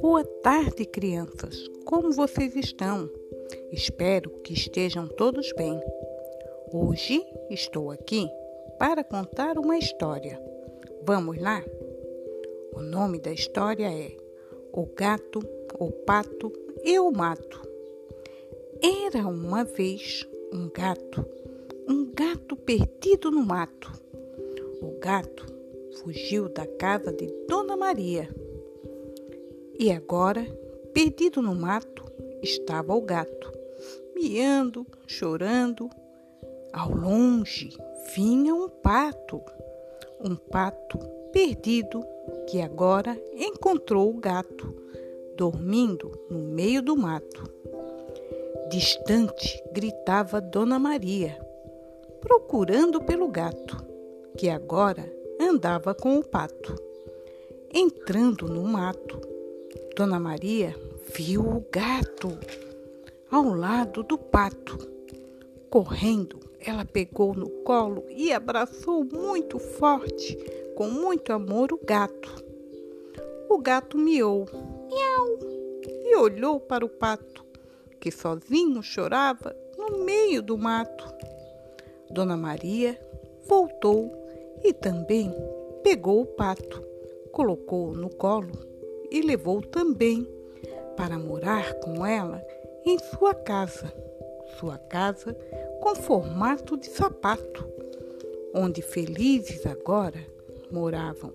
Boa 0.00 0.24
tarde, 0.42 0.84
crianças! 0.84 1.68
Como 1.86 2.12
vocês 2.12 2.54
estão? 2.56 3.08
Espero 3.70 4.28
que 4.42 4.52
estejam 4.52 5.08
todos 5.08 5.52
bem. 5.54 5.80
Hoje 6.70 7.24
estou 7.48 7.90
aqui 7.90 8.28
para 8.78 9.02
contar 9.02 9.58
uma 9.58 9.78
história. 9.78 10.38
Vamos 11.02 11.40
lá? 11.40 11.64
O 12.74 12.82
nome 12.82 13.18
da 13.20 13.32
história 13.32 13.86
é 13.86 14.16
O 14.72 14.84
Gato, 14.86 15.40
o 15.78 15.90
Pato 15.90 16.52
e 16.84 16.98
o 16.98 17.10
Mato. 17.10 17.62
Era 18.82 19.26
uma 19.26 19.64
vez 19.64 20.28
um 20.52 20.68
gato, 20.68 21.24
um 21.88 22.12
gato 22.12 22.56
perdido 22.56 23.30
no 23.30 23.44
mato. 23.44 24.01
O 24.82 24.98
gato 24.98 25.46
fugiu 26.02 26.48
da 26.48 26.66
casa 26.66 27.12
de 27.12 27.26
Dona 27.48 27.76
Maria 27.76 28.28
e 29.78 29.90
agora, 29.90 30.46
perdido 30.92 31.42
no 31.42 31.54
mato, 31.54 32.04
estava 32.42 32.94
o 32.94 33.00
gato, 33.00 33.52
miando, 34.14 34.86
chorando. 35.06 35.90
Ao 36.72 36.90
longe 36.94 37.76
vinha 38.14 38.54
um 38.54 38.68
pato, 38.68 39.42
um 40.20 40.36
pato 40.36 40.98
perdido 41.32 42.00
que 42.48 42.60
agora 42.60 43.20
encontrou 43.34 44.10
o 44.10 44.20
gato, 44.20 44.72
dormindo 45.36 46.12
no 46.30 46.38
meio 46.38 46.82
do 46.82 46.96
mato. 46.96 47.42
Distante 48.70 49.62
gritava 49.72 50.40
Dona 50.40 50.78
Maria, 50.78 51.36
procurando 52.20 53.00
pelo 53.00 53.26
gato, 53.28 53.84
que 54.42 54.50
agora 54.50 55.08
andava 55.38 55.94
com 55.94 56.18
o 56.18 56.24
pato. 56.24 56.74
Entrando 57.72 58.48
no 58.48 58.64
mato, 58.64 59.20
Dona 59.96 60.18
Maria 60.18 60.74
viu 61.14 61.42
o 61.42 61.64
gato 61.70 62.36
ao 63.30 63.54
lado 63.54 64.02
do 64.02 64.18
pato. 64.18 64.76
Correndo, 65.70 66.40
ela 66.58 66.84
pegou 66.84 67.36
no 67.36 67.48
colo 67.62 68.04
e 68.08 68.32
abraçou 68.32 69.04
muito 69.04 69.60
forte, 69.60 70.36
com 70.74 70.88
muito 70.88 71.32
amor, 71.32 71.72
o 71.72 71.78
gato. 71.78 72.44
O 73.48 73.58
gato 73.58 73.96
miou, 73.96 74.44
miau, 74.88 75.38
e 76.04 76.16
olhou 76.16 76.58
para 76.58 76.84
o 76.84 76.88
pato, 76.88 77.46
que 78.00 78.10
sozinho 78.10 78.82
chorava 78.82 79.54
no 79.78 79.98
meio 80.04 80.42
do 80.42 80.58
mato. 80.58 81.06
Dona 82.10 82.36
Maria 82.36 83.00
voltou 83.46 84.21
e 84.64 84.72
também 84.72 85.34
pegou 85.82 86.22
o 86.22 86.26
pato, 86.26 86.82
colocou 87.30 87.92
no 87.92 88.08
colo 88.08 88.52
e 89.10 89.20
levou 89.20 89.60
também 89.60 90.26
para 90.96 91.18
morar 91.18 91.74
com 91.80 92.06
ela 92.06 92.42
em 92.84 92.98
sua 92.98 93.34
casa, 93.34 93.92
sua 94.58 94.78
casa 94.78 95.36
com 95.80 95.94
formato 95.94 96.76
de 96.76 96.86
sapato, 96.86 97.66
onde 98.54 98.82
felizes 98.82 99.66
agora 99.66 100.20
moravam 100.70 101.32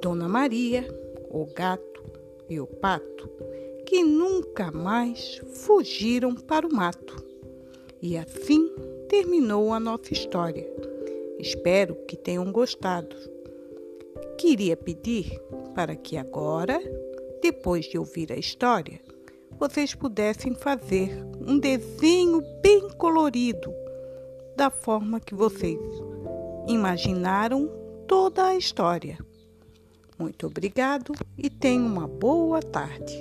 Dona 0.00 0.28
Maria, 0.28 0.86
o 1.30 1.46
gato 1.46 2.04
e 2.48 2.60
o 2.60 2.66
pato, 2.66 3.30
que 3.86 4.02
nunca 4.02 4.70
mais 4.70 5.40
fugiram 5.52 6.34
para 6.34 6.66
o 6.66 6.74
mato. 6.74 7.24
E 8.00 8.16
assim 8.16 8.68
terminou 9.08 9.72
a 9.72 9.78
nossa 9.78 10.12
história. 10.12 10.91
Espero 11.42 11.96
que 12.06 12.16
tenham 12.16 12.52
gostado. 12.52 13.16
Queria 14.38 14.76
pedir 14.76 15.36
para 15.74 15.96
que 15.96 16.16
agora, 16.16 16.80
depois 17.42 17.84
de 17.86 17.98
ouvir 17.98 18.32
a 18.32 18.36
história, 18.36 19.00
vocês 19.58 19.92
pudessem 19.92 20.54
fazer 20.54 21.10
um 21.44 21.58
desenho 21.58 22.40
bem 22.62 22.88
colorido, 22.90 23.74
da 24.56 24.70
forma 24.70 25.18
que 25.18 25.34
vocês 25.34 25.80
imaginaram 26.68 27.68
toda 28.06 28.46
a 28.46 28.56
história. 28.56 29.18
Muito 30.16 30.46
obrigado 30.46 31.12
e 31.36 31.50
tenham 31.50 31.86
uma 31.86 32.06
boa 32.06 32.62
tarde. 32.62 33.20